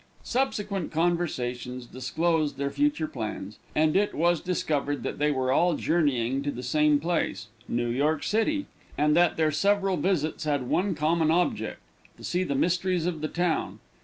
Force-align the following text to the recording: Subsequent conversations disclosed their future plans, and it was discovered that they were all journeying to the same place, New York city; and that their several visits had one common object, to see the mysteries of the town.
Subsequent 0.23 0.91
conversations 0.91 1.85
disclosed 1.85 2.57
their 2.57 2.71
future 2.71 3.07
plans, 3.07 3.59
and 3.75 3.95
it 3.95 4.15
was 4.15 4.41
discovered 4.41 5.03
that 5.03 5.19
they 5.19 5.29
were 5.29 5.51
all 5.51 5.75
journeying 5.75 6.41
to 6.41 6.49
the 6.49 6.63
same 6.63 6.99
place, 6.99 7.49
New 7.67 7.89
York 7.89 8.23
city; 8.23 8.65
and 8.97 9.15
that 9.15 9.37
their 9.37 9.51
several 9.51 9.97
visits 9.97 10.43
had 10.45 10.63
one 10.67 10.95
common 10.95 11.29
object, 11.29 11.79
to 12.17 12.23
see 12.23 12.43
the 12.43 12.55
mysteries 12.55 13.05
of 13.05 13.21
the 13.21 13.27
town. 13.27 13.77